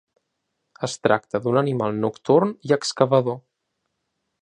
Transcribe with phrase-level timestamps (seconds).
[0.87, 3.41] Es tracta d'un animal nocturn i excavador.